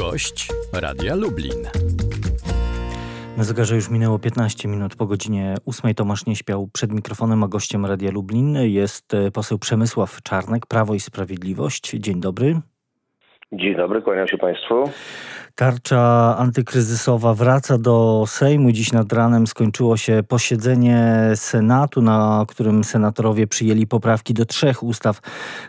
Gość 0.00 0.48
Radia 0.72 1.14
Lublin. 1.14 1.68
Na 3.36 3.44
zegarze 3.44 3.74
już 3.74 3.90
minęło 3.90 4.18
15 4.18 4.68
minut 4.68 4.96
po 4.96 5.06
godzinie 5.06 5.54
8. 5.66 5.94
Tomasz 5.94 6.26
nie 6.26 6.36
śpiał 6.36 6.68
przed 6.72 6.92
mikrofonem, 6.92 7.44
a 7.44 7.48
gościem 7.48 7.86
Radia 7.86 8.10
Lublin 8.10 8.56
jest 8.62 9.14
e, 9.14 9.30
poseł 9.30 9.58
Przemysław 9.58 10.22
Czarnek, 10.22 10.66
Prawo 10.66 10.94
i 10.94 11.00
Sprawiedliwość. 11.00 11.90
Dzień 11.90 12.20
dobry. 12.20 12.60
Dzień 13.52 13.76
dobry, 13.76 14.02
kłaniam 14.02 14.28
się 14.28 14.38
Państwu. 14.38 14.84
Tarcza 15.54 16.36
antykryzysowa 16.38 17.34
wraca 17.34 17.78
do 17.78 18.24
Sejmu. 18.28 18.72
Dziś 18.72 18.92
nad 18.92 19.12
ranem 19.12 19.46
skończyło 19.46 19.96
się 19.96 20.22
posiedzenie 20.28 21.30
Senatu, 21.34 22.02
na 22.02 22.44
którym 22.48 22.84
senatorowie 22.84 23.46
przyjęli 23.46 23.86
poprawki 23.86 24.34
do 24.34 24.44
trzech 24.44 24.82
ustaw 24.82 25.20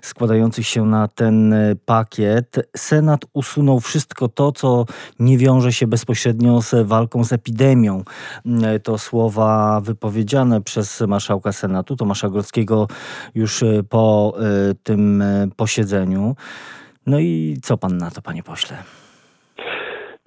składających 0.01 0.67
się 0.67 0.85
na 0.85 1.07
ten 1.07 1.55
pakiet. 1.85 2.69
Senat 2.77 3.25
usunął 3.33 3.79
wszystko 3.79 4.27
to, 4.27 4.51
co 4.51 4.85
nie 5.19 5.37
wiąże 5.37 5.73
się 5.73 5.87
bezpośrednio 5.87 6.61
z 6.61 6.87
walką 6.87 7.23
z 7.23 7.33
epidemią. 7.33 8.03
To 8.83 8.97
słowa 8.97 9.81
wypowiedziane 9.81 10.61
przez 10.61 11.01
marszałka 11.07 11.51
Senatu 11.51 11.95
Tomasza 11.95 12.29
Grodzkiego 12.29 12.87
już 13.35 13.63
po 13.89 14.33
e, 14.37 14.75
tym 14.83 15.23
posiedzeniu. 15.55 16.35
No 17.05 17.19
i 17.19 17.57
co 17.63 17.77
pan 17.77 17.97
na 17.97 18.11
to, 18.11 18.21
panie 18.21 18.43
pośle? 18.43 18.83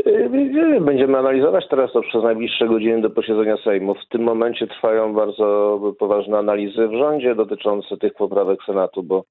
Yy, 0.06 0.80
będziemy 0.80 1.18
analizować 1.18 1.68
teraz 1.68 1.92
to 1.92 2.02
przez 2.02 2.22
najbliższe 2.22 2.66
godziny 2.66 3.00
do 3.00 3.10
posiedzenia 3.10 3.56
Sejmu. 3.56 3.94
W 3.94 4.08
tym 4.08 4.22
momencie 4.22 4.66
trwają 4.66 5.14
bardzo 5.14 5.78
poważne 5.98 6.38
analizy 6.38 6.88
w 6.88 6.92
rządzie 6.92 7.34
dotyczące 7.34 7.96
tych 7.96 8.14
poprawek 8.14 8.58
Senatu, 8.66 9.02
bo 9.02 9.24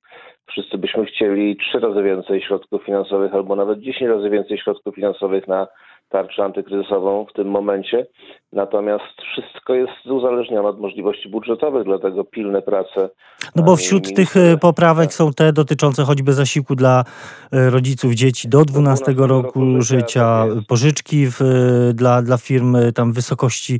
wszyscy 0.45 0.77
byśmy 0.77 1.05
chcieli 1.05 1.57
trzy 1.57 1.79
razy 1.79 2.03
więcej 2.03 2.41
środków 2.41 2.83
finansowych 2.83 3.33
albo 3.33 3.55
nawet 3.55 3.79
dziesięć 3.79 4.11
razy 4.11 4.29
więcej 4.29 4.57
środków 4.57 4.95
finansowych 4.95 5.47
na 5.47 5.67
tarczę 6.13 6.43
antykryzysową 6.43 7.25
w 7.29 7.33
tym 7.33 7.47
momencie. 7.47 8.07
Natomiast 8.51 9.21
wszystko 9.31 9.73
jest 9.73 10.05
uzależnione 10.05 10.69
od 10.69 10.79
możliwości 10.79 11.29
budżetowych, 11.29 11.83
dlatego 11.83 12.23
pilne 12.23 12.61
prace. 12.61 13.09
No 13.55 13.63
bo 13.63 13.75
wśród 13.75 14.15
tych 14.15 14.37
e, 14.37 14.57
poprawek 14.57 15.13
są 15.13 15.33
te 15.33 15.53
dotyczące 15.53 16.03
choćby 16.03 16.33
zasiłku 16.33 16.75
dla 16.75 17.03
e, 17.51 17.69
rodziców 17.69 18.13
dzieci 18.13 18.49
do 18.49 18.65
12 18.65 19.05
roku, 19.11 19.23
roku 19.27 19.81
życia, 19.81 20.45
tak 20.55 20.65
pożyczki 20.67 21.27
w, 21.27 21.41
e, 21.41 21.93
dla, 21.93 22.21
dla 22.21 22.37
firm 22.37 22.77
tam 22.95 23.11
w 23.11 23.15
wysokości 23.15 23.79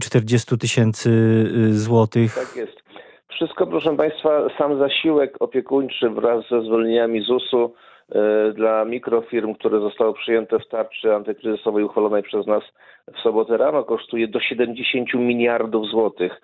40 0.00 0.58
tysięcy 0.58 1.10
złotych. 1.70 2.34
Tak 2.34 2.56
jest. 2.56 2.84
Wszystko, 3.28 3.66
proszę 3.66 3.96
Państwa, 3.96 4.48
sam 4.58 4.78
zasiłek 4.78 5.36
opiekuńczy 5.40 6.10
wraz 6.10 6.44
ze 6.50 6.62
zwolnieniami 6.62 7.20
ZUS-u 7.20 7.74
dla 8.54 8.84
mikrofirm, 8.84 9.54
które 9.54 9.80
zostały 9.80 10.14
przyjęte 10.14 10.58
w 10.58 10.68
tarczy 10.68 11.14
antykryzysowej 11.14 11.84
uchwalonej 11.84 12.22
przez 12.22 12.46
nas 12.46 12.62
w 13.12 13.20
sobotę 13.22 13.56
rano 13.56 13.84
kosztuje 13.84 14.28
do 14.28 14.40
70 14.40 15.14
miliardów 15.14 15.86
złotych. 15.86 16.40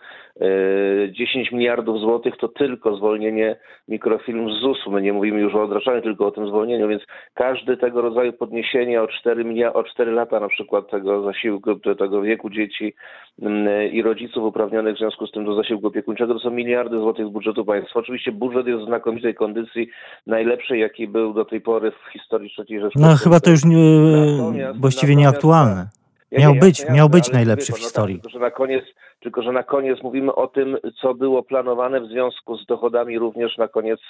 10 1.11 1.53
e, 1.53 1.57
miliardów 1.57 2.01
złotych 2.01 2.37
to 2.37 2.49
tylko 2.49 2.97
zwolnienie 2.97 3.57
mikrofilm 3.89 4.53
z 4.53 4.61
ZUS-u. 4.61 4.91
My 4.91 5.03
nie 5.03 5.13
mówimy 5.13 5.41
już 5.41 5.55
o 5.55 5.63
odraczaniu, 5.63 6.03
tylko 6.03 6.27
o 6.27 6.31
tym 6.31 6.47
zwolnieniu, 6.47 6.89
więc 6.89 7.03
każdy 7.35 7.77
tego 7.77 8.01
rodzaju 8.01 8.33
podniesienie 8.33 9.03
o 9.03 9.09
4, 9.09 9.45
miliard, 9.45 9.77
o 9.77 9.85
4 9.85 10.13
lata 10.13 10.41
na 10.41 10.49
przykład 10.49 10.91
tego 10.91 11.23
zasiłku, 11.23 11.75
tego 11.99 12.23
wieku 12.23 12.51
dzieci 12.51 12.95
mm, 13.43 13.93
i 13.93 14.03
rodziców 14.03 14.45
uprawnionych 14.45 14.95
w 14.95 14.99
związku 14.99 15.27
z 15.27 15.33
tym 15.33 15.45
do 15.45 15.55
zasiłku 15.55 15.87
opiekuńczego 15.87 16.35
to 16.35 16.41
są 16.41 16.51
miliardy 16.51 16.99
złotych 16.99 17.27
z 17.27 17.31
budżetu 17.31 17.65
państwa. 17.65 18.01
Oczywiście 18.01 18.33
budżet 18.33 18.67
jest 18.67 18.83
w 18.83 18.87
znakomitej 18.87 19.35
kondycji, 19.35 19.89
najlepszej 20.27 20.81
jaki 20.81 21.09
był 21.09 21.35
do 21.35 21.45
tej 21.45 21.61
pory 21.61 21.91
w 21.91 22.13
historii 22.13 22.51
III 22.59 22.81
Rzeczypospolitej. 22.81 23.13
No 23.13 23.17
chyba 23.17 23.41
to 23.41 23.51
już 23.51 23.65
nie, 23.65 24.73
właściwie 24.81 25.17
nieaktualne. 25.17 26.00
Miał 26.33 26.55
być, 26.55 26.89
miał 26.91 27.09
być 27.09 27.33
najlepszy 27.33 27.73
w 27.73 27.79
historii. 27.79 28.15
tylko, 28.15 28.31
że 28.31 28.39
na 28.39 28.51
koniec, 28.51 28.85
tylko, 29.21 29.43
że 29.43 29.53
na 29.53 29.63
koniec 29.63 30.03
mówimy 30.03 30.35
o 30.35 30.47
tym, 30.47 30.77
co 31.01 31.15
było 31.15 31.43
planowane 31.43 32.01
w 32.01 32.07
związku 32.07 32.57
z 32.57 32.67
dochodami 32.67 33.19
również 33.19 33.59
na 33.59 33.69
koniec 33.69 34.01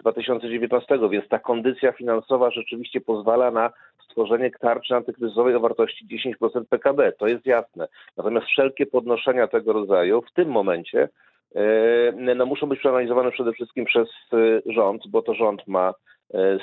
2019, 0.00 0.94
y, 0.94 1.08
więc 1.08 1.28
ta 1.28 1.38
kondycja 1.38 1.92
finansowa 1.92 2.50
rzeczywiście 2.50 3.00
pozwala 3.00 3.50
na 3.50 3.70
stworzenie 4.04 4.50
tarczy 4.60 4.94
antykryzysowej 4.94 5.54
o 5.54 5.60
wartości 5.60 6.06
10% 6.42 6.64
PKB. 6.64 7.12
To 7.12 7.26
jest 7.26 7.46
jasne. 7.46 7.88
Natomiast 8.16 8.46
wszelkie 8.46 8.86
podnoszenia 8.86 9.46
tego 9.46 9.72
rodzaju 9.72 10.22
w 10.22 10.32
tym 10.32 10.48
momencie 10.48 11.08
y, 11.56 11.58
no, 12.36 12.46
muszą 12.46 12.66
być 12.66 12.78
przeanalizowane 12.78 13.30
przede 13.30 13.52
wszystkim 13.52 13.84
przez 13.84 14.08
y, 14.32 14.62
rząd, 14.66 15.02
bo 15.08 15.22
to 15.22 15.34
rząd 15.34 15.66
ma 15.66 15.94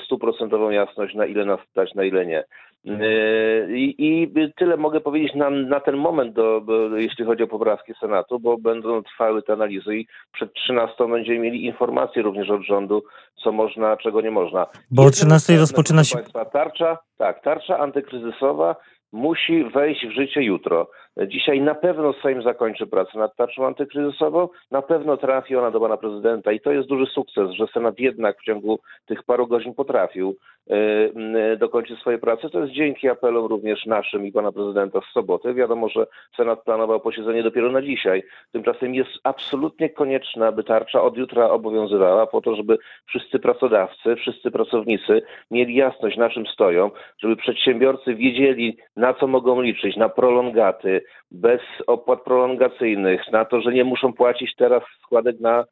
stuprocentową 0.04 0.70
jasność, 0.70 1.14
na 1.14 1.26
ile 1.26 1.44
nas 1.44 1.60
stać, 1.70 1.94
na 1.94 2.04
ile 2.04 2.26
nie. 2.26 2.44
Yy, 2.84 3.78
I, 3.78 3.94
I, 3.98 4.32
tyle 4.56 4.76
mogę 4.76 5.00
powiedzieć 5.00 5.34
na, 5.34 5.50
na 5.50 5.80
ten 5.80 5.96
moment, 5.96 6.34
do, 6.34 6.62
jeśli 6.96 7.24
chodzi 7.24 7.42
o 7.42 7.46
poprawki 7.46 7.92
Senatu, 8.00 8.40
bo 8.40 8.58
będą 8.58 9.02
trwały 9.02 9.42
te 9.42 9.52
analizy 9.52 9.96
i 9.96 10.06
przed 10.32 10.52
13 10.52 11.08
będziemy 11.08 11.38
mieli 11.38 11.64
informacje 11.64 12.22
również 12.22 12.50
od 12.50 12.62
rządu, 12.62 13.02
co 13.44 13.52
można, 13.52 13.96
czego 13.96 14.20
nie 14.20 14.30
można. 14.30 14.66
Bo 14.90 15.02
o 15.02 15.10
13 15.10 15.56
rozpoczyna 15.56 16.04
się... 16.04 16.14
Państwa, 16.14 16.44
tarcza, 16.44 16.98
tak, 17.18 17.42
tarcza 17.42 17.78
antykryzysowa 17.78 18.76
musi 19.12 19.64
wejść 19.64 20.06
w 20.06 20.10
życie 20.10 20.42
jutro. 20.42 20.90
Dzisiaj 21.26 21.60
na 21.60 21.74
pewno 21.74 22.12
Sejm 22.12 22.42
zakończy 22.42 22.86
pracę 22.86 23.18
nad 23.18 23.36
tarczą 23.36 23.66
antykryzysową, 23.66 24.48
na 24.70 24.82
pewno 24.82 25.16
trafi 25.16 25.56
ona 25.56 25.70
do 25.70 25.80
pana 25.80 25.96
prezydenta 25.96 26.52
i 26.52 26.60
to 26.60 26.72
jest 26.72 26.88
duży 26.88 27.06
sukces, 27.06 27.50
że 27.50 27.66
Senat 27.66 27.98
jednak 27.98 28.38
w 28.38 28.44
ciągu 28.44 28.78
tych 29.06 29.22
paru 29.22 29.46
godzin 29.46 29.74
potrafił 29.74 30.36
yy, 30.66 31.56
dokończyć 31.56 32.00
swoje 32.00 32.18
prace. 32.18 32.50
To 32.50 32.60
jest 32.60 32.72
dzięki 32.72 33.08
apelom 33.08 33.46
również 33.46 33.86
naszym 33.86 34.26
i 34.26 34.32
pana 34.32 34.52
prezydenta 34.52 35.00
z 35.00 35.12
soboty. 35.12 35.54
Wiadomo, 35.54 35.88
że 35.88 36.06
Senat 36.36 36.64
planował 36.64 37.00
posiedzenie 37.00 37.42
dopiero 37.42 37.72
na 37.72 37.82
dzisiaj. 37.82 38.22
Tymczasem 38.52 38.94
jest 38.94 39.10
absolutnie 39.24 39.90
konieczne, 39.90 40.46
aby 40.46 40.64
tarcza 40.64 41.02
od 41.02 41.16
jutra 41.16 41.50
obowiązywała 41.50 42.26
po 42.26 42.40
to, 42.40 42.56
żeby 42.56 42.78
wszyscy 43.06 43.38
pracodawcy, 43.38 44.16
wszyscy 44.16 44.50
pracownicy 44.50 45.22
mieli 45.50 45.74
jasność 45.74 46.16
na 46.16 46.30
czym 46.30 46.46
stoją, 46.46 46.90
żeby 47.18 47.36
przedsiębiorcy 47.36 48.14
wiedzieli 48.14 48.76
na 48.96 49.14
co 49.14 49.26
mogą 49.26 49.60
liczyć, 49.60 49.96
na 49.96 50.08
prolongaty, 50.08 51.07
bez 51.30 51.60
opłat 51.86 52.22
prolongacyjnych, 52.22 53.32
na 53.32 53.44
to, 53.44 53.60
że 53.60 53.72
nie 53.72 53.84
muszą 53.84 54.12
płacić 54.12 54.54
teraz 54.56 54.82
składek 55.02 55.40
na 55.40 55.64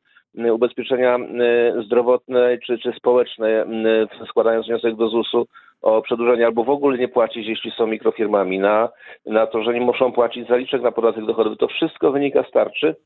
y, 0.47 0.55
ubezpieczenia 0.55 1.19
y, 1.19 1.83
zdrowotne 1.83 2.59
czy, 2.67 2.79
czy 2.79 2.93
społeczne, 2.93 3.67
y, 4.23 4.27
składając 4.29 4.67
wniosek 4.67 4.97
do 4.97 5.09
ZUS-u 5.09 5.47
o 5.83 6.03
przedłużenie, 6.03 6.47
albo 6.47 6.65
w 6.65 6.71
ogóle 6.71 6.99
nie 6.99 7.09
płacić, 7.09 7.47
jeśli 7.47 7.71
są 7.71 7.87
mikrofirmami, 7.87 8.59
na, 8.59 8.89
na 9.27 9.47
to, 9.47 9.63
że 9.63 9.75
nie 9.75 9.81
muszą 9.81 10.13
płacić 10.13 10.49
zaliczek 10.49 10.83
na 10.83 10.93
podatek 10.93 11.27
dochodowy. 11.27 11.57
To 11.57 11.69
wszystko 11.69 12.13
wynika 12.13 12.43
z 12.43 12.51
tarczy 12.51 12.97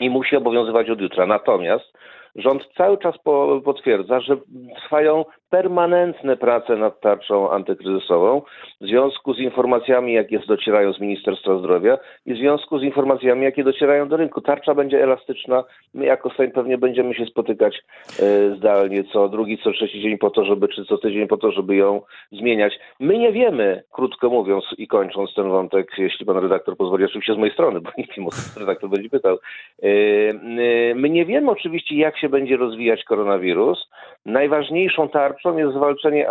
i 0.00 0.10
musi 0.10 0.36
obowiązywać 0.36 0.90
od 0.90 1.00
jutra. 1.00 1.26
Natomiast 1.26 1.92
rząd 2.36 2.62
cały 2.76 2.98
czas 2.98 3.14
po, 3.24 3.60
potwierdza, 3.64 4.20
że 4.20 4.36
trwają 4.76 5.24
permanentne 5.50 6.36
prace 6.36 6.76
nad 6.76 7.00
tarczą 7.00 7.50
antykryzysową 7.50 8.42
w 8.80 8.86
związku 8.86 9.34
z 9.34 9.38
informacjami, 9.38 10.12
jakie 10.12 10.38
docierają 10.38 10.92
z 10.92 11.00
Ministerstwa 11.00 11.58
Zdrowia 11.58 11.98
i 12.26 12.34
w 12.34 12.36
związku 12.36 12.78
z 12.78 12.82
informacjami, 12.82 13.44
jakie 13.44 13.64
docierają 13.64 14.08
do 14.08 14.16
rynku. 14.16 14.40
Tarcza 14.40 14.74
będzie 14.74 15.02
elastyczna. 15.02 15.64
My 15.94 16.06
jako 16.06 16.30
Sejm 16.30 16.50
pewnie 16.50 16.78
będziemy 16.78 17.14
się 17.14 17.26
spotykać 17.26 17.82
e, 18.20 18.56
zdalnie 18.56 19.04
co 19.04 19.28
drugi, 19.28 19.58
co 19.58 19.72
trzeci 19.72 20.02
dzień 20.02 20.18
po 20.18 20.30
to, 20.30 20.44
żeby, 20.44 20.68
czy 20.68 20.84
co 20.84 20.98
tydzień 20.98 21.28
po 21.28 21.36
to, 21.36 21.52
żeby 21.52 21.76
ją 21.76 22.00
zmieniać. 22.32 22.78
My 23.00 23.18
nie 23.18 23.32
wiemy, 23.32 23.82
krótko 23.92 24.30
mówiąc 24.30 24.64
i 24.78 24.88
kończąc 24.88 25.34
ten 25.34 25.48
wątek, 25.48 25.90
jeśli 25.98 26.26
pan 26.26 26.36
redaktor 26.36 26.76
pozwoli, 26.76 27.04
oczywiście 27.04 27.34
z 27.34 27.38
mojej 27.38 27.54
strony, 27.54 27.80
bo 27.80 27.90
nikt 27.98 28.18
nie 28.18 28.26
redaktor 28.60 28.90
będzie 28.90 29.10
pytał. 29.10 29.38
E, 29.82 29.86
e, 29.86 30.94
my 30.94 31.10
nie 31.10 31.26
wiemy 31.26 31.50
oczywiście, 31.50 31.96
jak 31.96 32.18
się 32.18 32.25
będzie 32.28 32.56
rozwijać 32.56 33.04
koronawirus. 33.04 33.88
Najważniejszą 34.26 35.08
tarczą 35.08 35.56
jest 35.56 35.74
zwalczenie, 35.74 36.28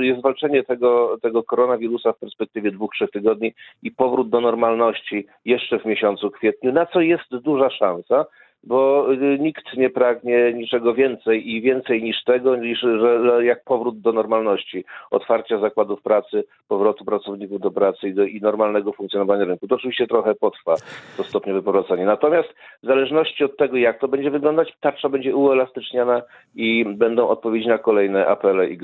jest 0.00 0.20
zwalczenie 0.20 0.62
tego, 0.62 1.18
tego 1.22 1.42
koronawirusa 1.42 2.12
w 2.12 2.18
perspektywie 2.18 2.70
dwóch, 2.70 2.90
trzech 2.94 3.10
tygodni 3.10 3.54
i 3.82 3.90
powrót 3.90 4.28
do 4.28 4.40
normalności 4.40 5.26
jeszcze 5.44 5.78
w 5.78 5.84
miesiącu 5.84 6.30
kwietniu, 6.30 6.72
na 6.72 6.86
co 6.86 7.00
jest 7.00 7.36
duża 7.36 7.70
szansa 7.70 8.24
bo 8.64 9.12
y, 9.12 9.38
nikt 9.40 9.76
nie 9.76 9.90
pragnie 9.90 10.52
niczego 10.52 10.94
więcej 10.94 11.50
i 11.50 11.62
więcej 11.62 12.02
niż 12.02 12.24
tego, 12.24 12.56
niż 12.56 12.80
że, 12.80 13.44
jak 13.44 13.64
powrót 13.64 14.00
do 14.00 14.12
normalności, 14.12 14.84
otwarcia 15.10 15.58
zakładów 15.58 16.02
pracy, 16.02 16.44
powrotu 16.68 17.04
pracowników 17.04 17.60
do 17.60 17.70
pracy 17.70 18.08
i, 18.08 18.14
do, 18.14 18.24
i 18.24 18.40
normalnego 18.40 18.92
funkcjonowania 18.92 19.44
rynku. 19.44 19.68
To 19.68 19.74
oczywiście 19.74 20.06
trochę 20.06 20.34
potrwa 20.34 20.74
to 21.16 21.24
stopniowe 21.24 21.62
powracanie. 21.62 22.04
Natomiast 22.04 22.48
w 22.82 22.86
zależności 22.86 23.44
od 23.44 23.56
tego, 23.56 23.76
jak 23.76 24.00
to 24.00 24.08
będzie 24.08 24.30
wyglądać, 24.30 24.72
tarcza 24.80 25.08
będzie 25.08 25.36
uelastyczniana 25.36 26.22
i 26.54 26.84
będą 26.84 27.28
odpowiedzi 27.28 27.68
na 27.68 27.78
kolejne 27.78 28.26
apele 28.26 28.70
i, 28.70 28.78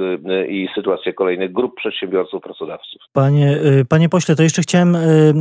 i 0.48 0.68
sytuacje 0.74 1.12
kolejnych 1.12 1.52
grup 1.52 1.74
przedsiębiorców, 1.74 2.42
pracodawców. 2.42 3.02
Panie, 3.12 3.58
y, 3.80 3.84
panie 3.88 4.08
pośle, 4.08 4.36
to 4.36 4.42
jeszcze 4.42 4.62
chciałem 4.62 4.94
y, 4.94 5.32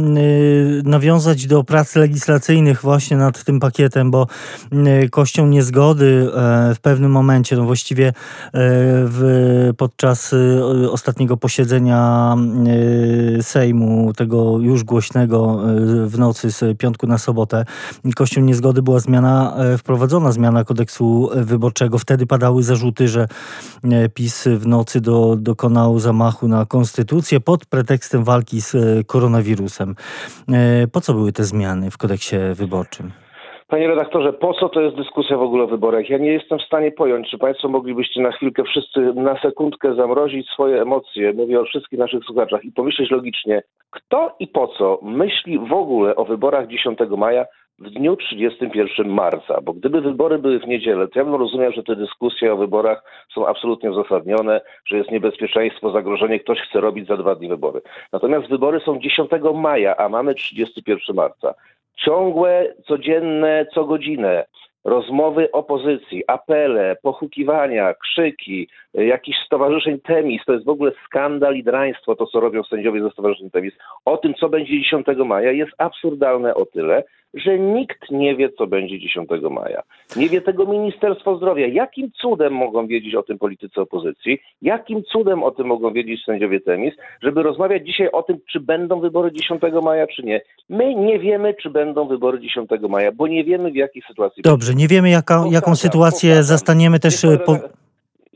nawiązać 0.85 1.47
do 1.47 1.63
prac 1.63 1.95
legislacyjnych 1.95 2.81
właśnie 2.81 3.17
nad 3.17 3.43
tym 3.43 3.59
pakietem, 3.59 4.11
bo 4.11 4.24
y, 4.73 5.09
kością 5.09 5.47
niezgody 5.47 6.29
e, 6.35 6.75
w 6.75 6.79
pewnym 6.79 7.11
momencie, 7.11 7.55
no 7.55 7.63
właściwie 7.63 8.07
e, 8.07 8.13
w, 8.53 9.73
podczas 9.77 10.35
ostatniego 10.91 11.37
posiedzenia 11.37 12.35
Sejmu, 13.41 14.13
tego 14.13 14.59
już 14.59 14.83
głośnego 14.83 15.59
w 16.05 16.17
nocy 16.17 16.51
z 16.51 16.77
piątku 16.77 17.07
na 17.07 17.17
sobotę, 17.17 17.65
kością 18.15 18.41
niezgody 18.41 18.81
była 18.81 18.99
zmiana, 18.99 19.55
e, 19.57 19.77
wprowadzona 19.77 20.31
zmiana 20.31 20.63
kodeksu 20.63 21.29
wyborczego. 21.35 21.97
Wtedy 21.97 22.25
padały 22.25 22.63
zarzuty, 22.63 23.07
że 23.07 23.27
e, 23.83 24.09
PiS 24.09 24.43
w 24.47 24.67
nocy 24.67 25.01
do, 25.01 25.35
dokonał 25.39 25.99
zamachu 25.99 26.47
na 26.47 26.65
konstytucję 26.65 27.39
pod 27.39 27.65
pretekstem 27.65 28.23
walki 28.23 28.61
z 28.61 28.75
e, 28.75 29.03
koronawirusem. 29.03 29.95
E, 30.49 30.87
Po 30.87 31.01
co 31.01 31.13
były 31.13 31.31
te 31.31 31.43
zmiany 31.43 31.91
w 31.91 31.97
kodeksie 31.97 32.35
wyborczym? 32.55 33.24
Panie 33.75 33.87
redaktorze, 33.87 34.33
po 34.33 34.53
co 34.53 34.69
to 34.69 34.81
jest 34.81 34.95
dyskusja 34.95 35.37
w 35.37 35.41
ogóle 35.41 35.63
o 35.63 35.67
wyborach? 35.67 36.09
Ja 36.09 36.17
nie 36.17 36.31
jestem 36.31 36.59
w 36.59 36.61
stanie 36.61 36.91
pojąć, 36.91 37.29
czy 37.29 37.37
Państwo 37.37 37.69
moglibyście 37.69 38.21
na 38.21 38.31
chwilkę 38.31 38.63
wszyscy 38.63 38.99
na 38.99 39.39
sekundkę 39.41 39.95
zamrozić 39.95 40.49
swoje 40.49 40.81
emocje, 40.81 41.33
mówię 41.33 41.59
o 41.59 41.65
wszystkich 41.65 41.99
naszych 41.99 42.23
słuchaczach 42.23 42.65
i 42.65 42.71
pomyśleć 42.71 43.11
logicznie, 43.11 43.63
kto 43.89 44.35
i 44.39 44.47
po 44.47 44.67
co 44.67 44.99
myśli 45.01 45.59
w 45.59 45.73
ogóle 45.73 46.15
o 46.15 46.25
wyborach 46.25 46.67
10 46.67 46.99
maja 47.17 47.45
w 47.79 47.89
dniu 47.89 48.15
31 48.15 49.09
marca, 49.09 49.61
bo 49.61 49.73
gdyby 49.73 50.01
wybory 50.01 50.39
były 50.39 50.59
w 50.59 50.67
niedzielę, 50.67 51.07
to 51.07 51.19
ja 51.19 51.25
bym 51.25 51.35
rozumiał, 51.35 51.71
że 51.71 51.83
te 51.83 51.95
dyskusje 51.95 52.53
o 52.53 52.57
wyborach 52.57 53.03
są 53.33 53.47
absolutnie 53.47 53.91
uzasadnione, 53.91 54.61
że 54.85 54.97
jest 54.97 55.11
niebezpieczeństwo, 55.11 55.91
zagrożenie, 55.91 56.39
ktoś 56.39 56.59
chce 56.59 56.81
robić 56.81 57.07
za 57.07 57.17
dwa 57.17 57.35
dni 57.35 57.47
wybory. 57.47 57.81
Natomiast 58.13 58.49
wybory 58.49 58.79
są 58.79 58.99
10 58.99 59.29
maja, 59.53 59.97
a 59.97 60.09
mamy 60.09 60.35
31 60.35 61.15
marca. 61.15 61.53
Ciągłe, 61.95 62.73
codzienne, 62.87 63.65
co 63.73 63.85
godzinę 63.85 64.45
rozmowy 64.85 65.51
opozycji, 65.51 66.23
apele, 66.27 66.95
pochukiwania, 67.01 67.93
krzyki, 67.93 68.69
jakichś 68.93 69.37
stowarzyszeń 69.45 69.99
temis, 69.99 70.41
to 70.45 70.53
jest 70.53 70.65
w 70.65 70.69
ogóle 70.69 70.91
skandal 71.05 71.55
i 71.55 71.63
draństwo 71.63 72.15
to, 72.15 72.25
co 72.25 72.39
robią 72.39 72.63
sędziowie 72.63 73.01
ze 73.01 73.09
stowarzyszeń 73.09 73.51
temis. 73.51 73.73
O 74.05 74.17
tym, 74.17 74.33
co 74.33 74.49
będzie 74.49 74.81
10 74.81 75.07
maja 75.25 75.51
jest 75.51 75.71
absurdalne 75.77 76.55
o 76.55 76.65
tyle, 76.65 77.03
że 77.35 77.59
nikt 77.59 78.11
nie 78.11 78.35
wie, 78.35 78.49
co 78.49 78.67
będzie 78.67 78.99
10 78.99 79.29
maja. 79.51 79.81
Nie 80.15 80.29
wie 80.29 80.41
tego 80.41 80.65
Ministerstwo 80.65 81.37
Zdrowia. 81.37 81.67
Jakim 81.67 82.11
cudem 82.11 82.53
mogą 82.53 82.87
wiedzieć 82.87 83.15
o 83.15 83.23
tym 83.23 83.37
politycy 83.37 83.81
opozycji? 83.81 84.39
Jakim 84.61 85.03
cudem 85.03 85.43
o 85.43 85.51
tym 85.51 85.67
mogą 85.67 85.93
wiedzieć 85.93 86.23
sędziowie 86.25 86.59
temis, 86.59 86.93
żeby 87.23 87.43
rozmawiać 87.43 87.85
dzisiaj 87.85 88.09
o 88.11 88.23
tym, 88.23 88.37
czy 88.51 88.59
będą 88.59 88.99
wybory 88.99 89.31
10 89.31 89.61
maja, 89.83 90.07
czy 90.07 90.23
nie? 90.23 90.41
My 90.69 90.95
nie 90.95 91.19
wiemy, 91.19 91.53
czy 91.53 91.69
będą 91.69 92.07
wybory 92.07 92.39
10 92.39 92.69
maja, 92.89 93.11
bo 93.11 93.27
nie 93.27 93.43
wiemy, 93.43 93.71
w 93.71 93.75
jakiej 93.75 94.03
sytuacji 94.07 94.43
Dobrze, 94.43 94.75
nie 94.75 94.87
wiemy 94.87 95.09
jaka, 95.09 95.43
jaką 95.51 95.75
sytuację 95.75 96.29
powtarzam. 96.29 96.43
zastaniemy 96.43 96.99
też... 96.99 97.25
Po... 97.45 97.84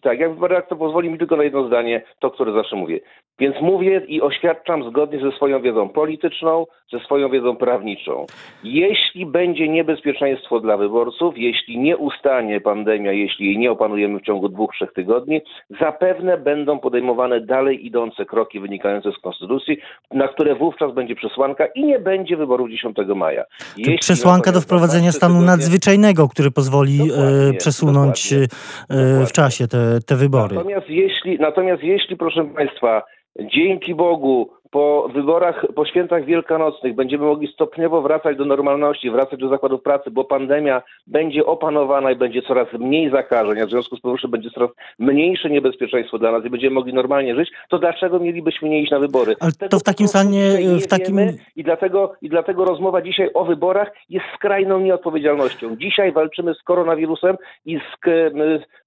Tak, 0.01 0.19
jak 0.19 0.31
redaktor 0.41 0.77
pozwoli 0.77 1.09
mi 1.09 1.17
tylko 1.17 1.35
na 1.37 1.43
jedno 1.43 1.67
zdanie, 1.67 2.01
to, 2.19 2.31
które 2.31 2.53
zawsze 2.53 2.75
mówię. 2.75 2.99
Więc 3.39 3.55
mówię 3.61 4.01
i 4.07 4.21
oświadczam 4.21 4.89
zgodnie 4.89 5.19
ze 5.19 5.31
swoją 5.31 5.61
wiedzą 5.61 5.89
polityczną, 5.89 6.65
ze 6.91 6.99
swoją 6.99 7.29
wiedzą 7.29 7.55
prawniczą. 7.55 8.25
Jeśli 8.63 9.25
będzie 9.25 9.67
niebezpieczeństwo 9.69 10.59
dla 10.59 10.77
wyborców, 10.77 11.37
jeśli 11.37 11.77
nie 11.79 11.97
ustanie 11.97 12.61
pandemia, 12.61 13.11
jeśli 13.11 13.45
jej 13.45 13.57
nie 13.57 13.71
opanujemy 13.71 14.19
w 14.19 14.21
ciągu 14.23 14.49
dwóch, 14.49 14.71
trzech 14.75 14.93
tygodni, 14.93 15.41
zapewne 15.81 16.37
będą 16.37 16.79
podejmowane 16.79 17.41
dalej 17.41 17.85
idące 17.85 18.25
kroki 18.25 18.59
wynikające 18.59 19.11
z 19.11 19.17
Konstytucji, 19.17 19.77
na 20.11 20.27
które 20.27 20.55
wówczas 20.55 20.93
będzie 20.93 21.15
przesłanka 21.15 21.65
i 21.75 21.83
nie 21.83 21.99
będzie 21.99 22.37
wyborów 22.37 22.69
10 22.69 22.97
maja. 23.15 23.43
Jeśli 23.77 23.97
przesłanka 23.97 24.51
do 24.51 24.61
wprowadzenia 24.61 25.11
stanu 25.11 25.33
tygodnie- 25.33 25.45
nadzwyczajnego, 25.45 26.27
który 26.29 26.51
pozwoli 26.51 26.99
e, 27.01 27.53
przesunąć 27.53 28.29
dokładnie, 28.33 28.47
e, 28.89 28.95
w 28.95 29.09
dokładnie. 29.09 29.31
czasie 29.33 29.67
te, 29.67 29.77
te 30.05 30.15
wybory. 30.15 30.55
Natomiast 30.55 30.89
jeśli, 30.89 31.39
natomiast 31.39 31.83
jeśli, 31.83 32.17
proszę 32.17 32.45
Państwa, 32.55 33.03
dzięki 33.39 33.95
Bogu 33.95 34.49
po 34.71 35.09
wyborach, 35.13 35.65
po 35.75 35.85
świętach 35.85 36.25
wielkanocnych 36.25 36.95
będziemy 36.95 37.25
mogli 37.25 37.47
stopniowo 37.53 38.01
wracać 38.01 38.37
do 38.37 38.45
normalności, 38.45 39.11
wracać 39.11 39.39
do 39.39 39.49
zakładów 39.49 39.81
pracy, 39.81 40.11
bo 40.11 40.23
pandemia 40.23 40.81
będzie 41.07 41.45
opanowana 41.45 42.11
i 42.11 42.15
będzie 42.15 42.41
coraz 42.41 42.67
mniej 42.79 43.09
zakażeń, 43.11 43.61
a 43.61 43.65
w 43.65 43.69
związku 43.69 43.95
z 43.95 43.99
powyższym 44.01 44.31
będzie 44.31 44.49
coraz 44.49 44.69
mniejsze 44.99 45.49
niebezpieczeństwo 45.49 46.17
dla 46.17 46.31
nas 46.31 46.45
i 46.45 46.49
będziemy 46.49 46.73
mogli 46.75 46.93
normalnie 46.93 47.35
żyć, 47.35 47.49
to 47.69 47.79
dlaczego 47.79 48.19
mielibyśmy 48.19 48.69
nie 48.69 48.81
iść 48.81 48.91
na 48.91 48.99
wybory? 48.99 49.35
Ale 49.39 49.51
Tego 49.51 49.69
to 49.69 49.79
w 49.79 49.83
takim 49.83 50.07
stanie, 50.07 50.41
w 50.81 50.87
takim- 50.87 51.19
I 51.55 51.63
dlatego, 51.63 52.13
I 52.21 52.29
dlatego 52.29 52.65
rozmowa 52.65 53.01
dzisiaj 53.01 53.29
o 53.33 53.45
wyborach 53.45 53.91
jest 54.09 54.25
skrajną 54.35 54.79
nieodpowiedzialnością. 54.79 55.75
Dzisiaj 55.75 56.11
walczymy 56.11 56.53
z 56.53 56.63
koronawirusem 56.63 57.35
i 57.65 57.77
z, 57.77 57.97
k- 57.99 58.11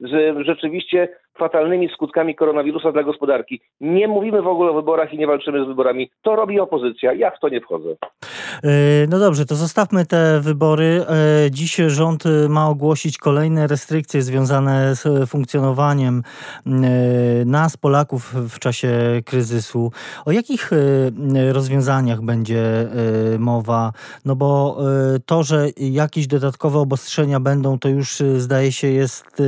z 0.01 0.37
rzeczywiście 0.47 1.09
fatalnymi 1.39 1.89
skutkami 1.95 2.35
koronawirusa 2.35 2.93
dla 2.93 3.03
gospodarki. 3.03 3.61
Nie 3.81 4.09
mówimy 4.09 4.43
w 4.43 4.47
ogóle 4.47 4.71
o 4.71 4.75
wyborach 4.75 5.13
i 5.13 5.19
nie 5.19 5.27
walczymy 5.27 5.65
z 5.65 5.69
wyborami. 5.69 6.11
To 6.23 6.37
robi 6.37 6.61
opozycja. 6.61 7.13
Ja 7.13 7.31
w 7.31 7.41
to 7.41 7.49
nie 7.49 7.61
wchodzę. 7.61 7.91
E, 8.65 9.07
No 9.09 9.19
dobrze, 9.19 9.47
to 9.47 9.55
zostawmy 9.55 10.07
te 10.07 10.41
wybory. 10.41 11.05
E, 11.47 11.51
Dziś 11.51 11.77
rząd 11.77 12.27
e, 12.27 12.49
ma 12.49 12.69
ogłosić 12.69 13.19
kolejne 13.19 13.67
restrykcje 13.67 14.23
związane 14.23 14.95
z 14.95 15.31
funkcjonowaniem 15.31 16.23
nas, 17.47 17.77
Polaków, 17.77 18.35
w 18.35 18.59
czasie 18.59 18.91
kryzysu. 19.25 19.93
O 20.25 20.33
jakich 20.33 20.71
rozwiązaniach 21.53 22.21
będzie 22.23 22.63
mowa? 23.39 23.93
No 24.25 24.37
bo 24.37 24.77
to, 25.27 25.43
że 25.43 25.67
jakieś 25.77 26.27
dodatkowe 26.27 26.79
obostrzenia 26.79 27.41
będą, 27.41 27.79
to 27.79 27.89
już 27.89 28.17
zdaje 28.37 28.73
się 28.73 28.89
jest 28.89 29.43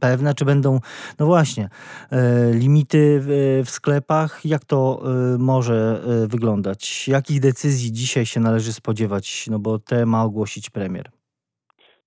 pewne. 0.00 0.34
Czy 0.34 0.44
będą, 0.44 0.80
no 1.18 1.26
właśnie, 1.26 1.68
e, 2.12 2.52
limity 2.52 3.20
w, 3.20 3.70
sklepach? 3.70 4.40
Jak 4.44 4.64
to 4.64 5.00
e, 5.34 5.38
może 5.38 5.74
e, 5.74 6.26
wyglądać? 6.26 7.08
Jakich 7.08 7.40
decyzji 7.40 7.92
dzisiaj 7.92 8.26
się 8.26 8.40
należy 8.40 8.72
spodziewać? 8.72 9.46
No 9.50 9.58
bo 9.58 9.78
te 9.78 10.06
ma 10.06 10.24
ogłosić 10.24 10.70
premier. 10.70 11.10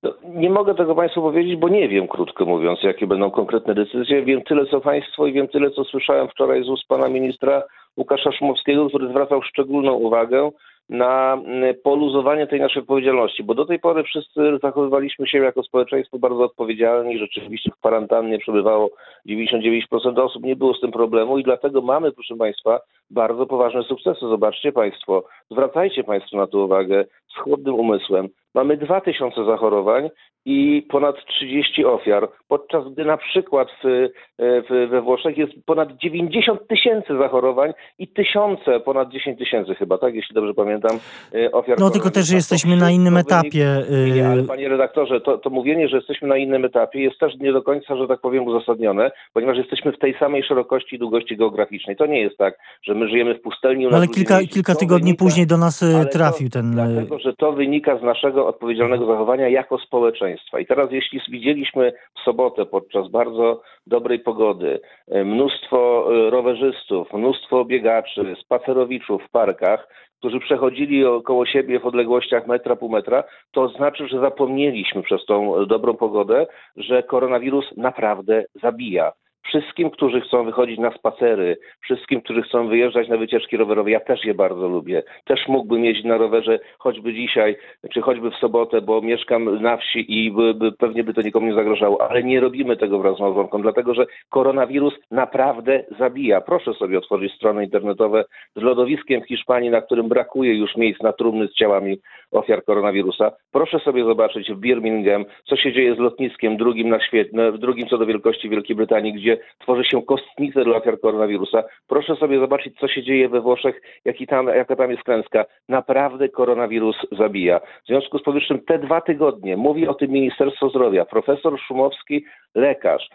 No, 0.03 0.13
nie 0.23 0.49
mogę 0.49 0.75
tego 0.75 0.95
Państwu 0.95 1.21
powiedzieć, 1.21 1.59
bo 1.59 1.69
nie 1.69 1.89
wiem, 1.89 2.07
krótko 2.07 2.45
mówiąc, 2.45 2.79
jakie 2.83 3.07
będą 3.07 3.31
konkretne 3.31 3.73
decyzje. 3.73 4.25
Wiem 4.25 4.41
tyle, 4.41 4.65
co 4.65 4.81
Państwo 4.81 5.27
i 5.27 5.33
wiem 5.33 5.47
tyle, 5.47 5.71
co 5.71 5.83
słyszałem 5.83 6.27
wczoraj 6.27 6.63
z 6.63 6.69
ust 6.69 6.87
pana 6.87 7.09
ministra 7.09 7.63
Łukasza 7.97 8.31
Szumowskiego, 8.31 8.87
który 8.87 9.09
zwracał 9.09 9.41
szczególną 9.41 9.93
uwagę 9.93 10.51
na 10.91 11.33
mm, 11.33 11.75
poluzowanie 11.83 12.47
tej 12.47 12.59
naszej 12.59 12.81
odpowiedzialności, 12.81 13.43
bo 13.43 13.55
do 13.55 13.65
tej 13.65 13.79
pory 13.79 14.03
wszyscy 14.03 14.41
zachowywaliśmy 14.61 15.27
się 15.27 15.37
jako 15.37 15.63
społeczeństwo 15.63 16.19
bardzo 16.19 16.43
odpowiedzialnie 16.43 17.13
i 17.13 17.19
rzeczywiście 17.19 17.71
w 17.71 17.79
kwarantannie 17.79 18.39
przebywało 18.39 18.89
99% 19.29 20.19
osób, 20.19 20.43
nie 20.43 20.55
było 20.55 20.73
z 20.73 20.81
tym 20.81 20.91
problemu 20.91 21.37
i 21.37 21.43
dlatego 21.43 21.81
mamy, 21.81 22.11
proszę 22.11 22.35
Państwa, 22.35 22.79
bardzo 23.11 23.45
poważne 23.45 23.83
sukcesy. 23.83 24.19
Zobaczcie 24.19 24.71
Państwo, 24.71 25.23
zwracajcie 25.51 26.03
Państwo 26.03 26.37
na 26.37 26.47
to 26.47 26.57
uwagę 26.57 27.05
z 27.35 27.37
chłodnym 27.37 27.75
umysłem. 27.75 28.29
Mamy 28.53 28.77
2000 28.77 29.45
zachorowań 29.45 30.09
i 30.45 30.87
ponad 30.89 31.15
30 31.25 31.85
ofiar, 31.85 32.29
podczas 32.47 32.93
gdy 32.93 33.05
na 33.05 33.17
przykład 33.17 33.67
w, 33.83 34.09
w, 34.39 34.87
we 34.89 35.01
Włoszech 35.01 35.37
jest 35.37 35.53
ponad 35.65 35.97
90 35.97 36.67
tysięcy 36.67 37.17
zachorowań 37.17 37.73
i 37.99 38.07
tysiące, 38.07 38.79
ponad 38.79 39.09
10 39.09 39.39
tysięcy 39.39 39.75
chyba, 39.75 39.97
tak, 39.97 40.15
jeśli 40.15 40.35
dobrze 40.35 40.53
pamiętam, 40.53 40.99
e, 41.35 41.51
ofiar 41.51 41.79
No 41.79 41.89
tylko 41.89 42.09
też 42.09 42.31
jesteśmy 42.31 42.75
na 42.75 42.91
innym 42.91 43.17
etapie. 43.17 43.65
nie, 44.05 44.11
nie, 44.11 44.27
ale 44.27 44.41
y, 44.41 44.47
panie 44.47 44.69
redaktorze, 44.69 45.21
to, 45.21 45.37
to 45.37 45.49
mówienie, 45.49 45.87
że 45.87 45.97
jesteśmy 45.97 46.27
na 46.27 46.37
innym 46.37 46.65
etapie 46.65 47.01
jest 47.01 47.19
też 47.19 47.35
nie 47.35 47.53
do 47.53 47.61
końca, 47.61 47.95
że 47.95 48.07
tak 48.07 48.21
powiem, 48.21 48.47
uzasadnione, 48.47 49.11
ponieważ 49.33 49.57
jesteśmy 49.57 49.91
w 49.91 49.99
tej 49.99 50.17
samej 50.17 50.43
szerokości 50.43 50.95
i 50.95 50.99
długości 50.99 51.37
geograficznej. 51.37 51.95
To 51.95 52.05
nie 52.05 52.21
jest 52.21 52.37
tak, 52.37 52.57
że 52.83 52.93
my 52.93 53.00
żyjemy 53.09 53.35
w 53.35 53.41
pustyni. 53.41 53.87
u 53.87 53.89
No 53.89 53.97
ale 53.97 54.07
kilka, 54.07 54.39
kilka 54.53 54.75
tygodni 54.75 55.11
wynika- 55.11 55.19
później 55.19 55.47
do 55.47 55.57
nas 55.57 55.83
ale 55.83 56.05
trafił 56.05 56.49
to, 56.49 56.53
ten. 56.53 56.71
y, 56.71 56.73
Dlatego, 56.73 57.19
że 57.19 57.33
to 57.33 57.51
wynika 57.51 57.97
z 57.97 58.03
naszego 58.03 58.47
odpowiedzialnego 58.47 59.05
zachowania 59.05 59.49
jako 59.49 59.77
społeczeństwa. 59.77 60.59
I 60.59 60.65
teraz, 60.65 60.91
jeśli 60.91 61.19
widzieliśmy 61.29 61.93
w 62.19 62.23
sobotę 62.25 62.65
podczas 62.65 63.11
bardzo 63.11 63.61
dobrej 63.87 64.19
pogody 64.19 64.79
e, 65.07 65.23
mnóstwo 65.23 66.07
e, 66.27 66.29
rowerzystów, 66.29 67.13
mnóstwo 67.13 67.65
biegaczy, 67.65 68.35
spacerowiczów 68.45 69.21
w 69.27 69.29
parkach, 69.31 69.87
którzy 70.19 70.39
przechodzili 70.39 71.05
około 71.05 71.45
siebie 71.45 71.79
w 71.79 71.85
odległościach 71.85 72.47
metra, 72.47 72.75
pół 72.75 72.89
metra, 72.89 73.23
to 73.51 73.67
znaczy, 73.69 74.07
że 74.07 74.19
zapomnieliśmy 74.19 75.03
przez 75.03 75.25
tą 75.25 75.55
e, 75.57 75.65
dobrą 75.65 75.93
pogodę, 75.93 76.47
że 76.77 77.03
koronawirus 77.03 77.65
naprawdę 77.77 78.43
zabija. 78.61 79.11
Wszystkim, 79.43 79.89
którzy 79.89 80.21
chcą 80.21 80.45
wychodzić 80.45 80.79
na 80.79 80.91
spacery, 80.91 81.57
wszystkim, 81.81 82.21
którzy 82.21 82.41
chcą 82.41 82.67
wyjeżdżać 82.67 83.07
na 83.07 83.17
wycieczki 83.17 83.57
rowerowe, 83.57 83.91
ja 83.91 83.99
też 83.99 84.25
je 84.25 84.33
bardzo 84.33 84.67
lubię. 84.67 85.03
Też 85.25 85.47
mógłbym 85.47 85.85
jeździć 85.85 86.05
na 86.05 86.17
rowerze 86.17 86.59
choćby 86.79 87.13
dzisiaj, 87.13 87.55
czy 87.93 88.01
choćby 88.01 88.31
w 88.31 88.35
sobotę, 88.35 88.81
bo 88.81 89.01
mieszkam 89.01 89.61
na 89.61 89.77
wsi 89.77 90.25
i 90.25 90.31
by, 90.31 90.53
by, 90.53 90.71
pewnie 90.71 91.03
by 91.03 91.13
to 91.13 91.21
nikomu 91.21 91.47
nie 91.47 91.53
zagrażało, 91.53 92.09
ale 92.09 92.23
nie 92.23 92.39
robimy 92.39 92.77
tego 92.77 92.99
wraz 92.99 93.17
z 93.17 93.19
małżonką, 93.19 93.61
dlatego 93.61 93.93
że 93.93 94.05
koronawirus 94.29 94.93
naprawdę 95.11 95.83
zabija. 95.99 96.41
Proszę 96.41 96.73
sobie 96.73 96.97
otworzyć 96.97 97.33
strony 97.33 97.63
internetowe 97.63 98.25
z 98.55 98.61
lodowiskiem 98.61 99.21
w 99.21 99.27
Hiszpanii, 99.27 99.69
na 99.69 99.81
którym 99.81 100.09
brakuje 100.09 100.55
już 100.55 100.75
miejsc 100.75 101.01
na 101.01 101.13
trumny 101.13 101.47
z 101.47 101.53
ciałami 101.53 101.97
ofiar 102.31 102.63
koronawirusa. 102.63 103.31
Proszę 103.51 103.79
sobie 103.79 104.05
zobaczyć 104.05 104.51
w 104.51 104.59
Birmingham, 104.59 105.25
co 105.45 105.55
się 105.55 105.73
dzieje 105.73 105.95
z 105.95 105.99
lotniskiem 105.99 106.57
drugim 106.57 106.89
na 106.89 106.99
świecie, 106.99 107.51
drugim 107.51 107.87
co 107.87 107.97
do 107.97 108.05
wielkości 108.05 108.49
Wielkiej 108.49 108.75
Brytanii, 108.75 109.13
gdzie 109.13 109.37
tworzy 109.59 109.83
się 109.83 110.01
kostnicę 110.03 110.63
dla 110.63 110.77
ofiar 110.77 110.99
koronawirusa. 110.99 111.63
Proszę 111.87 112.15
sobie 112.15 112.39
zobaczyć, 112.39 112.79
co 112.79 112.87
się 112.87 113.03
dzieje 113.03 113.29
we 113.29 113.41
Włoszech, 113.41 113.81
jaki 114.05 114.27
tam, 114.27 114.47
jaka 114.47 114.75
tam 114.75 114.91
jest 114.91 115.03
klęska. 115.03 115.45
Naprawdę 115.69 116.29
koronawirus 116.29 116.95
zabija. 117.11 117.59
W 117.59 117.87
związku 117.87 118.19
z 118.19 118.23
powyższym 118.23 118.59
te 118.59 118.79
dwa 118.79 119.01
tygodnie, 119.01 119.57
mówi 119.57 119.87
o 119.87 119.93
tym 119.93 120.11
Ministerstwo 120.11 120.69
Zdrowia, 120.69 121.05
profesor 121.05 121.59
Szumowski, 121.59 122.25
lekarz, 122.55 123.09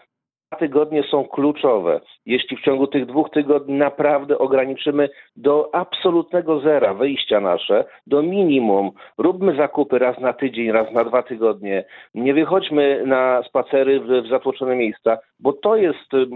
Dwa 0.51 0.57
tygodnie 0.57 1.03
są 1.03 1.27
kluczowe. 1.27 2.01
Jeśli 2.25 2.57
w 2.57 2.61
ciągu 2.61 2.87
tych 2.87 3.05
dwóch 3.05 3.29
tygodni 3.29 3.73
naprawdę 3.75 4.37
ograniczymy 4.37 5.09
do 5.35 5.69
absolutnego 5.75 6.59
zera 6.59 6.93
wyjścia 6.93 7.39
nasze, 7.39 7.85
do 8.07 8.23
minimum, 8.23 8.91
róbmy 9.17 9.55
zakupy 9.55 9.99
raz 9.99 10.19
na 10.19 10.33
tydzień, 10.33 10.71
raz 10.71 10.91
na 10.91 11.03
dwa 11.03 11.23
tygodnie, 11.23 11.85
nie 12.15 12.33
wychodźmy 12.33 13.03
na 13.05 13.43
spacery 13.43 13.99
w, 13.99 14.05
w 14.05 14.29
zatłoczone 14.29 14.75
miejsca, 14.75 15.17
bo 15.39 15.53
to 15.53 15.75
jest 15.75 16.13
y, 16.13 16.27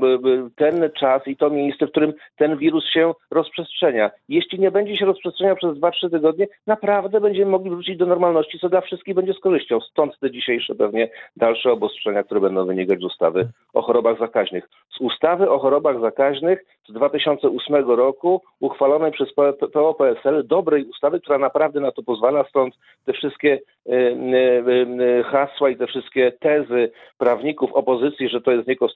ten 0.56 0.90
czas 1.00 1.28
i 1.28 1.38
to 1.38 1.50
miejsce, 1.50 1.88
w 1.88 1.92
którym 1.92 2.14
ten 2.38 2.58
wirus 2.58 2.86
się 2.94 3.14
rozprzestrzenia. 3.32 4.12
Jeśli 4.30 4.60
nie 4.60 4.72
będzie 4.72 4.98
się 4.98 5.06
rozprzestrzeniał 5.06 5.56
przez 5.56 5.78
2-3 5.78 6.12
tygodnie, 6.12 6.48
naprawdę 6.68 7.22
będziemy 7.22 7.52
mogli 7.52 7.70
wrócić 7.70 7.98
do 7.98 8.06
normalności, 8.06 8.60
co 8.60 8.70
dla 8.70 8.82
wszystkich 8.82 9.16
będzie 9.16 9.34
z 9.34 9.40
korzyścią. 9.40 9.80
Stąd 9.82 10.20
te 10.20 10.32
dzisiejsze 10.32 10.76
pewnie 10.76 11.10
dalsze 11.36 11.72
obostrzenia, 11.72 12.24
które 12.24 12.42
będą 12.42 12.66
wynikać 12.66 13.00
z 13.00 13.04
ustawy 13.04 13.48
o 13.74 13.82
chorobach 13.82 14.20
zakaźnych. 14.20 14.70
Z 14.98 15.02
ustawy 15.02 15.50
o 15.50 15.60
chorobach 15.60 16.02
zakaźnych 16.02 16.66
z 16.90 16.94
2008 16.94 17.76
roku, 17.76 18.42
uchwalonej 18.60 19.12
przez 19.12 19.34
PO-PSL, 19.74 20.48
dobrej 20.48 20.86
ustawy, 20.86 21.20
która 21.20 21.38
naprawdę 21.38 21.80
na 21.80 21.92
to 21.92 22.04
pozwala, 22.04 22.46
stąd 22.50 22.76
te 23.06 23.14
wszystkie 23.14 23.60
y, 23.88 23.92
y, 23.94 25.24
hasła 25.24 25.70
i 25.70 25.78
te 25.78 25.88
wszystkie 25.88 26.32
tezy 26.32 26.92
prawników 27.18 27.74
opozycji, 27.74 28.30
że 28.30 28.42
to 28.42 28.52
jest 28.52 28.68
niekonstytucyjne, 28.68 28.91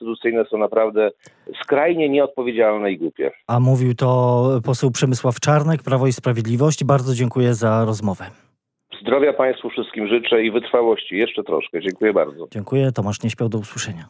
są 0.52 0.58
naprawdę 0.58 1.12
skrajnie 1.62 2.10
nieodpowiedzialne 2.10 2.92
i 2.92 2.98
głupie. 2.98 3.32
A 3.48 3.60
mówił 3.60 3.96
to 3.96 4.50
poseł 4.66 4.92
Przemysław 4.92 5.40
Czarnek, 5.40 5.84
Prawo 5.84 6.08
i 6.08 6.14
Sprawiedliwość. 6.14 6.84
Bardzo 6.84 7.14
dziękuję 7.14 7.54
za 7.54 7.86
rozmowę. 7.86 8.26
Zdrowia 9.02 9.34
Państwu 9.34 9.70
wszystkim 9.70 10.08
życzę 10.08 10.44
i 10.44 10.52
wytrwałości. 10.52 11.18
Jeszcze 11.18 11.44
troszkę. 11.44 11.82
Dziękuję 11.82 12.14
bardzo. 12.14 12.48
Dziękuję. 12.52 12.92
Tomasz 12.92 13.24
Nieśpiał, 13.24 13.50
do 13.50 13.58
usłyszenia. 13.58 14.06